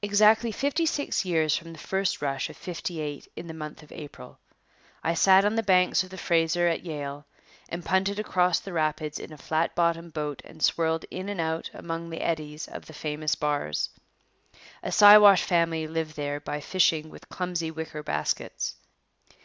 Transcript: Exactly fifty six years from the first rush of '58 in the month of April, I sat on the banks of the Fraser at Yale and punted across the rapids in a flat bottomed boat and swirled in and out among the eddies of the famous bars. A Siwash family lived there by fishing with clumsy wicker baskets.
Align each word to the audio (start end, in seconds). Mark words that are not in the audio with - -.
Exactly 0.00 0.52
fifty 0.52 0.86
six 0.86 1.24
years 1.24 1.56
from 1.56 1.72
the 1.72 1.78
first 1.80 2.22
rush 2.22 2.48
of 2.48 2.56
'58 2.56 3.26
in 3.34 3.48
the 3.48 3.52
month 3.52 3.82
of 3.82 3.90
April, 3.90 4.38
I 5.02 5.14
sat 5.14 5.44
on 5.44 5.56
the 5.56 5.60
banks 5.64 6.04
of 6.04 6.10
the 6.10 6.16
Fraser 6.18 6.68
at 6.68 6.84
Yale 6.84 7.26
and 7.68 7.84
punted 7.84 8.20
across 8.20 8.60
the 8.60 8.72
rapids 8.72 9.18
in 9.18 9.32
a 9.32 9.36
flat 9.36 9.74
bottomed 9.74 10.12
boat 10.12 10.40
and 10.44 10.62
swirled 10.62 11.04
in 11.10 11.28
and 11.28 11.40
out 11.40 11.68
among 11.74 12.10
the 12.10 12.20
eddies 12.22 12.68
of 12.68 12.86
the 12.86 12.92
famous 12.94 13.34
bars. 13.34 13.90
A 14.84 14.92
Siwash 14.92 15.42
family 15.42 15.88
lived 15.88 16.14
there 16.14 16.38
by 16.38 16.60
fishing 16.60 17.10
with 17.10 17.28
clumsy 17.28 17.72
wicker 17.72 18.04
baskets. 18.04 18.76